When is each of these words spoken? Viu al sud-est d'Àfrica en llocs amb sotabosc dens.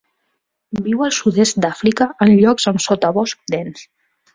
Viu 0.87 1.03
al 1.09 1.13
sud-est 1.19 1.61
d'Àfrica 1.67 2.11
en 2.27 2.35
llocs 2.41 2.69
amb 2.75 2.87
sotabosc 2.91 3.51
dens. 3.59 3.91